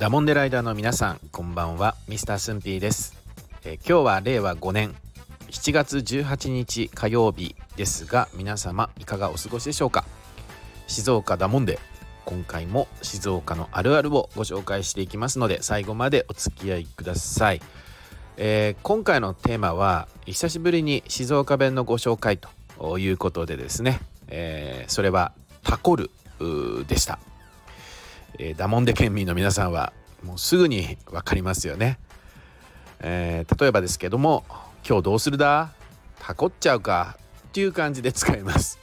[0.00, 1.94] ダモンデライダーの皆さんこんばんは。
[2.08, 3.14] ミスタースンピーです、
[3.66, 4.94] えー、今日は令和5年。
[5.50, 10.06] 7月18日火曜日ですが皆様いかがお過ごしでしょうか？
[10.86, 11.78] 静岡ダモンデ。
[12.24, 17.60] 今回も静岡のあるあるをご紹介していきますので最後までお付き合いください、
[18.38, 25.32] えー、今回のテーマは久しぶりに静岡弁のご紹介ということでですね、えー、それは
[25.62, 26.10] タコル
[26.88, 27.18] でした。
[28.38, 29.92] えー、ダモンデ県民の皆さんは
[30.22, 31.98] もうすぐに分かりますよね、
[33.00, 34.44] えー、例えばですけども
[34.86, 35.72] 「今日どうするだ？
[36.18, 37.16] タコっちゃうか」
[37.48, 38.78] っていう感じで使います。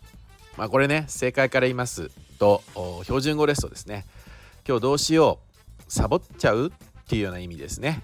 [0.56, 2.10] まあこれね正解から言います。
[2.38, 2.62] と
[3.04, 4.06] 標準語ですとですね。
[4.66, 5.38] 今日どうしよ
[5.78, 5.82] う？
[5.88, 8.02] サボっちゃうっていうような意味ですね。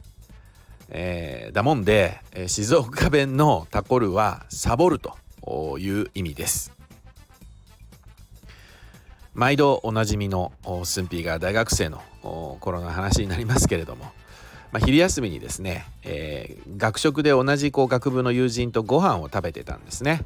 [0.89, 5.17] えー、だもんで、え、静岡弁のタコルはサボると
[5.79, 6.73] いう意味です。
[9.35, 10.53] 毎度おなじみの
[10.85, 12.03] スンピーが大学生の
[12.61, 14.05] 頃の話になりますけれども、
[14.73, 20.25] まあ、昼休みにですね、えー、学食で同じこう学部の友人とご飯を食べてたんですね。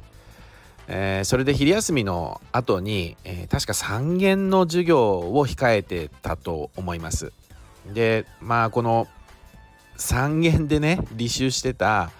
[0.89, 7.31] えー、それで昼休みの後に、えー、確か3限の授業を控えてたと思います。
[7.93, 9.07] でまあこの
[9.97, 12.11] 3限でね履修してた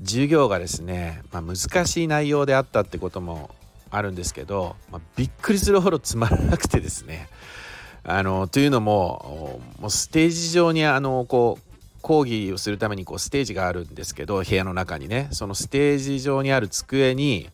[0.00, 3.50] 授業がですね、まあ、難しい内容であったってことも
[3.90, 7.28] あるんですけど、まあ、びっくりするほどつまらなくてですね
[8.04, 11.68] あのというのももうステージ上にあのこう
[12.00, 17.50] 講義をするためにこうステージがあるんですけど部屋の中にねそのステージ上にある机に、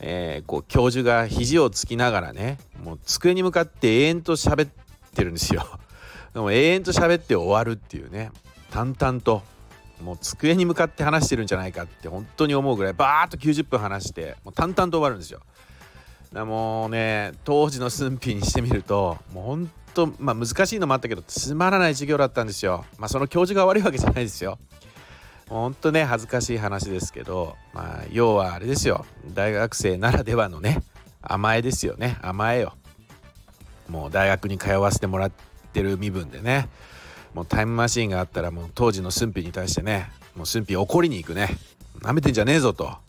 [0.00, 4.70] えー、こう教授が肘をつきながらねもう机に向かって永遠と喋っ
[5.14, 5.66] てるんですよ。
[6.34, 8.32] でも永遠と喋って終わるっていうね
[8.70, 9.42] 淡々と
[10.02, 15.40] もう机に向かって話してるんじゃないかって本当に思うぐらいバーッと90分話してもう淡々と終わるんですよ。
[16.36, 22.84] だもうね当時の駿府にしてみるともうほんとまあ難しいのもあったけどつまらない授業だったんですよ。
[22.98, 24.58] まあその教授が悪いわけじゃないですよ。
[25.48, 29.06] ほんとね恥ずかしい話ですけどまあ要はあれですよ。
[29.32, 30.82] 大学生ならではのね
[31.22, 32.18] 甘えですよね。
[32.20, 32.74] 甘えよ。
[33.88, 35.32] もう大学に通わせてもらっ
[35.72, 36.68] てる身分でね。
[37.32, 41.48] もうタイムマシーンがあったらもう当時の駿府に対してねもう駿府怒りに行くね。
[42.02, 42.84] なめてんじゃねえぞと。
[42.84, 43.00] 本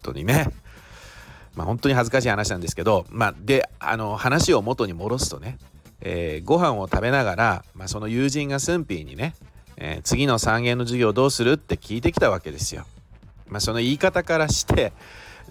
[0.00, 0.46] 当にね。
[1.58, 5.58] まあ、本当に恥ずかしい話なんですけど、まあ、であの話を元に戻すとね、
[6.00, 9.34] えー、ご飯を食べながら、まあ、その友人がスンピーにね、
[9.76, 12.86] えー、次の3限の授業どうするって聞いてきたわけですよ。
[13.48, 14.92] まあ、その言い方からして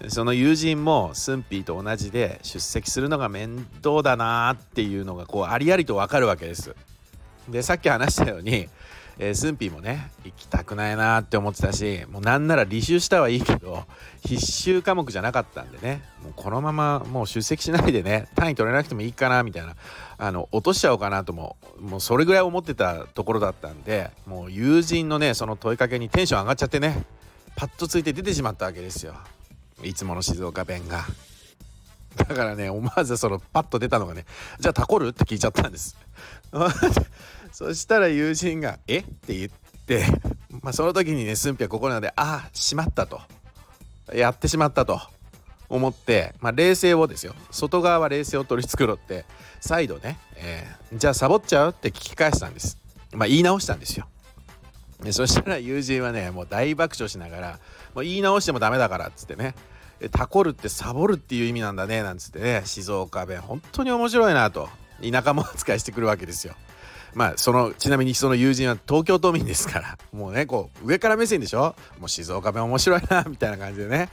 [0.06, 6.74] その友人もスンピーと同じで出席するのが面倒だなっていうのがこうありありとわかるわけです。
[7.50, 8.66] でさっき話したように
[9.20, 13.84] えー、スンピーもね行きたくないなって思ってたしもうなんなら履修したはいいけど
[14.24, 19.74] 必修科目じゃなかったんでねもうこのままもう出席しないでね単位取れなくてもいいかなみたいな
[20.18, 27.04] あの落としちゃおうかなとももうそれぐらい思ってたところだったんでもう友人のねその問いかけにテンション上がっちゃってね
[27.56, 29.14] パッとついて出てしまったわけですよ
[29.82, 31.04] いつもの静岡弁が。
[32.16, 34.24] だからね思わずそのパッと出たのがね
[34.58, 35.96] 「じゃあタコる?」って聞いちゃったんです
[37.52, 38.98] そしたら友人が「え？
[38.98, 39.50] っ?」て言っ
[39.86, 40.04] て
[40.62, 43.20] まあその時にね駿府はここなので「ああしまった」と。
[44.12, 45.00] やってしまったと。
[45.70, 47.34] 思って、まあ、冷静をですよ。
[47.50, 49.26] 外側は冷静を取り繕って
[49.60, 51.70] 再度ね、えー、じゃあサボっちゃう？
[51.70, 52.78] って聞き返したんです。
[53.12, 54.08] まあ言い直したんですよ。
[55.02, 57.58] でそしたら友人はねもう大爆笑しながら
[57.94, 59.54] もう言い直してもダメだからっつってね
[60.10, 64.68] タコるってサボるっていう意味なんだねなんつってね静岡弁本当に面白いなと
[65.02, 66.54] 田舎も扱いしてくるわけですよ。
[67.14, 71.74] まあそのちなみにその友人は東京都民ですから もうねこう上から目線でしょ？
[71.98, 74.08] もう静岡弁面白いなみたいな感じでね。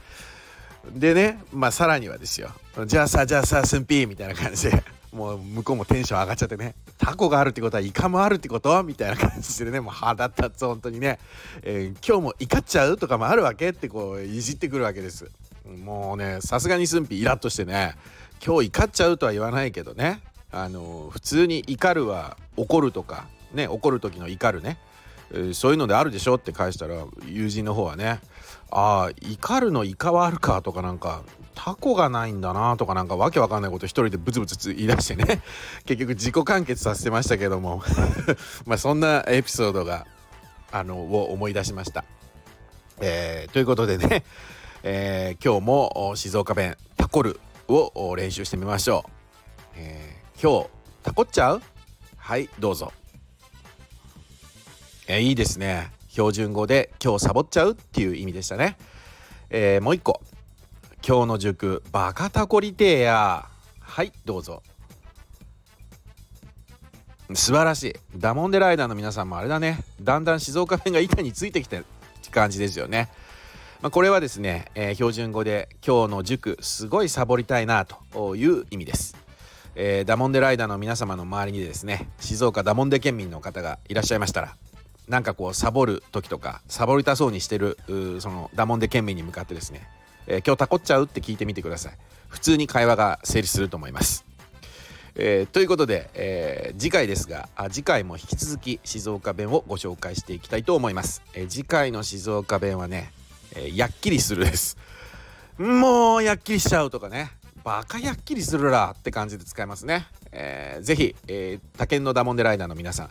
[0.92, 2.50] でねまあさらにはですよ。
[2.86, 4.84] じゃあさじゃあさすんぴーみたいな感じで。
[5.12, 6.74] もう向こうもテンション上がっちゃってね。
[6.98, 8.82] タコがあるってことはイカもあるってこと？
[8.82, 9.80] みたいな感じでね。
[9.80, 11.18] もう腹立つ本当にね、
[11.62, 12.98] えー、今日もイカっちゃう？
[12.98, 13.70] とかもあるわけ？
[13.70, 15.30] ってこういじってくるわけです。
[15.66, 17.96] もうねさすがにすんぴイラッとしてね。
[18.44, 20.20] 今日怒っちゃうとは言わないけどね。
[20.56, 24.78] あの普通に怒るは怒るとかね怒る時の怒るね、
[25.52, 28.20] そういうのであるでしょって返したら友人の方はね
[28.70, 31.22] ああ怒るのイカはあるかとかなんか
[31.54, 35.42] タコがないんだなとかなんかわけわかんないこと一人でブツブツ言い出してね。
[35.86, 37.82] 結局自己完結させてましたけども。
[38.66, 40.06] まあそんなエピソードが
[40.70, 42.04] あのを思い出しました。
[43.00, 44.24] えー、ということでね
[44.82, 49.15] えー、今日も静岡弁タコルを練習してみましょう、
[50.42, 50.68] 今日
[51.02, 51.62] タコっちゃう？
[52.16, 52.92] はいどうぞ、
[55.08, 55.90] え、いいですね。
[56.08, 58.76] 標準語で今日サボっちゃうっていう意味でしたね、
[59.50, 60.20] えー、もう一個。
[61.06, 63.48] 今日の塾バカタコリテーや。
[63.80, 64.62] はいどうぞ。
[67.34, 67.94] 素晴らしい。
[68.16, 69.84] ダモンデライダーの皆さんもあれだね。
[70.00, 71.86] だんだん静岡弁が板についてきてる。
[72.30, 73.08] 感じですよね、
[73.80, 79.16] まあ、これはですね、えー、標準語で今日の塾すごいサボりたいなという意味です、
[79.78, 84.56] えー、ダモンデライダーの皆様の周りにですね静岡ダモンデ県民の方がいらっしゃいましたら
[85.06, 87.78] なんかこうサボる時とかサボりたそうにしてる
[88.20, 89.86] そのダモンデ県民に向かってですね、
[90.26, 91.92] えー、今日タコっちゃうって聞いてみてください。
[92.28, 94.24] 普通に会話が成立すると思います。
[95.14, 103.12] えー、ということで、えー、次回ですがあ次回も引き続き静岡弁をご紹介していきたいと思います、えー、次回の静岡弁はね、
[103.54, 104.76] えやっきりするです。
[105.56, 107.30] もうやっきりしちゃうとかね。
[107.66, 113.10] バカやっきりするらって感じで使いますね、えー、ぜひ、えー、他県のダモンデライダーの皆さん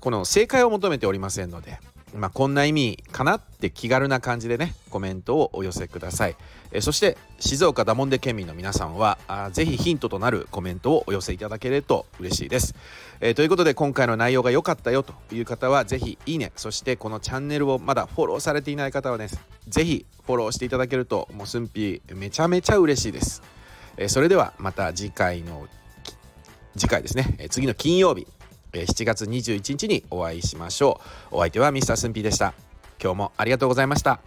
[0.00, 1.78] この正解を求めておりませんので
[2.14, 6.36] まあ、こんな意味かなって気軽な感じでねコメントをお寄せください、
[6.70, 12.74] えそして静岡ダモンデ県民の皆さんはあぜひヒントとなるコメントをお寄せいただけると嬉しいです、
[13.20, 19.28] えー、ということで今回の内容が良かったよという方はぜひいいねそしてこのチャンネルをまだフォローされていない方はね
[19.68, 23.42] ぜひフォローしていただけるともうすんぴめちゃめちゃ嬉しいです、
[23.96, 25.66] え、それではまた次回の
[26.76, 28.26] 次回ですね、え次の金曜日
[28.72, 31.00] 7月21日にお会いしましょ
[31.30, 31.36] う。
[31.36, 32.54] お相手はミスタースンピーでした。
[33.02, 34.20] 今日もありがとうございました。